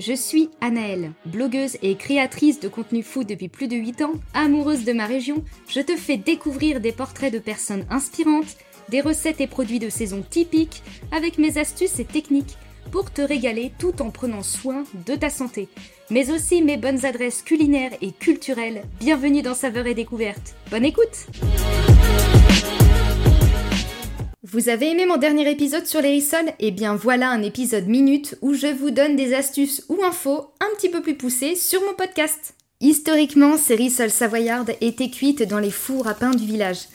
[0.00, 4.84] Je suis Anaëlle, blogueuse et créatrice de contenu food depuis plus de 8 ans, amoureuse
[4.84, 8.56] de ma région, je te fais découvrir des portraits de personnes inspirantes,
[8.88, 10.82] des recettes et produits de saison typiques,
[11.12, 12.56] avec mes astuces et techniques
[12.90, 15.68] pour te régaler tout en prenant soin de ta santé.
[16.08, 18.84] Mais aussi mes bonnes adresses culinaires et culturelles.
[19.00, 20.54] Bienvenue dans Saveurs et Découvertes.
[20.70, 21.26] Bonne écoute
[24.52, 28.34] vous avez aimé mon dernier épisode sur les rissoles Eh bien voilà un épisode minute
[28.40, 31.94] où je vous donne des astuces ou infos un petit peu plus poussées sur mon
[31.94, 32.54] podcast.
[32.80, 36.88] Historiquement, ces rissoles savoyardes étaient cuites dans les fours à pain du village.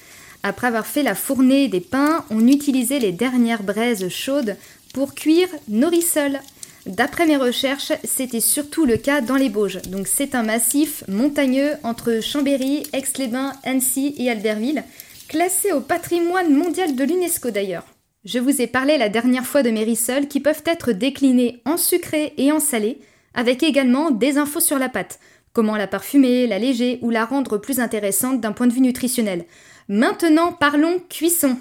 [0.43, 4.57] Après avoir fait la fournée des pains, on utilisait les dernières braises chaudes
[4.93, 6.41] pour cuire nos rissoles.
[6.85, 9.81] D'après mes recherches, c'était surtout le cas dans les Bauges.
[9.83, 14.83] Donc c'est un massif montagneux entre Chambéry, Aix-les-Bains, Annecy et Albertville
[15.27, 17.85] classé au patrimoine mondial de l'UNESCO d'ailleurs.
[18.23, 21.77] Je vous ai parlé la dernière fois de mes rissoles qui peuvent être déclinés en
[21.77, 22.99] sucré et en salé,
[23.33, 25.19] avec également des infos sur la pâte,
[25.53, 29.45] comment la parfumer, l'alléger ou la rendre plus intéressante d'un point de vue nutritionnel.
[29.87, 31.57] Maintenant parlons cuisson.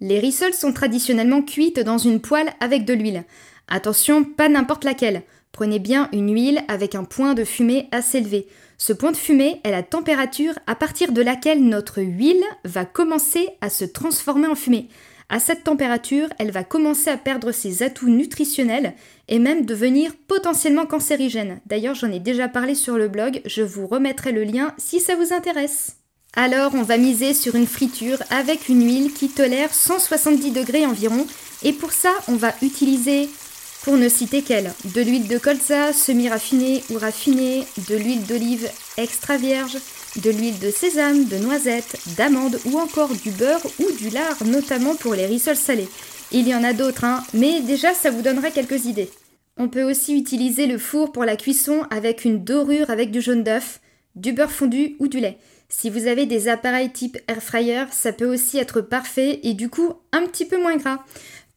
[0.00, 3.24] Les rissoles sont traditionnellement cuites dans une poêle avec de l'huile.
[3.68, 5.22] Attention, pas n'importe laquelle.
[5.56, 8.46] Prenez bien une huile avec un point de fumée assez élevé.
[8.76, 13.48] Ce point de fumée est la température à partir de laquelle notre huile va commencer
[13.62, 14.88] à se transformer en fumée.
[15.30, 18.92] À cette température, elle va commencer à perdre ses atouts nutritionnels
[19.28, 21.58] et même devenir potentiellement cancérigène.
[21.64, 25.16] D'ailleurs, j'en ai déjà parlé sur le blog, je vous remettrai le lien si ça
[25.16, 25.96] vous intéresse.
[26.34, 31.26] Alors, on va miser sur une friture avec une huile qui tolère 170 degrés environ
[31.62, 33.30] et pour ça, on va utiliser
[33.82, 39.36] pour ne citer qu'elle, de l'huile de colza semi-raffinée ou raffinée, de l'huile d'olive extra
[39.36, 39.76] vierge,
[40.16, 44.94] de l'huile de sésame, de noisette, d'amande ou encore du beurre ou du lard, notamment
[44.94, 45.88] pour les rissoles salées.
[46.32, 49.10] Il y en a d'autres, hein, mais déjà ça vous donnera quelques idées.
[49.56, 53.42] On peut aussi utiliser le four pour la cuisson avec une dorure avec du jaune
[53.42, 53.80] d'œuf,
[54.14, 55.38] du beurre fondu ou du lait.
[55.68, 59.68] Si vous avez des appareils type air fryer, ça peut aussi être parfait et du
[59.68, 61.04] coup un petit peu moins gras.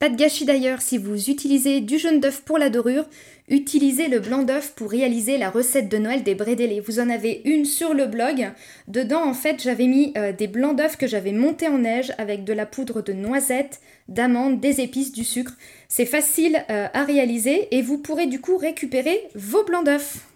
[0.00, 3.04] Pas de gâchis d'ailleurs, si vous utilisez du jaune d'œuf pour la dorure,
[3.50, 6.80] utilisez le blanc d'œuf pour réaliser la recette de Noël des brédélés.
[6.80, 8.50] Vous en avez une sur le blog.
[8.88, 12.44] Dedans, en fait, j'avais mis euh, des blancs d'œuf que j'avais montés en neige avec
[12.44, 15.52] de la poudre de noisette, d'amandes, des épices, du sucre.
[15.88, 20.29] C'est facile euh, à réaliser et vous pourrez du coup récupérer vos blancs d'œuf.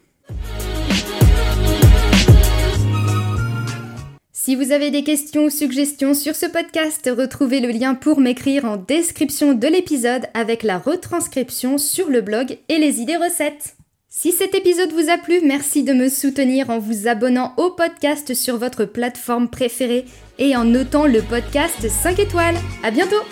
[4.44, 8.66] Si vous avez des questions ou suggestions sur ce podcast, retrouvez le lien pour m'écrire
[8.66, 13.74] en description de l'épisode avec la retranscription sur le blog et les idées recettes.
[14.10, 18.34] Si cet épisode vous a plu, merci de me soutenir en vous abonnant au podcast
[18.34, 20.04] sur votre plateforme préférée
[20.38, 22.58] et en notant le podcast 5 étoiles.
[22.82, 23.22] À bientôt!